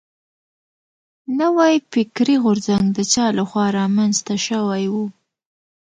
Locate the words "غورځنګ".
2.43-2.85